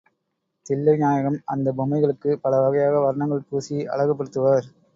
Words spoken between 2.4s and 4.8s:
பல வகையாக வர்ணங்கள் பூசி அழகுபடுத்துவார்.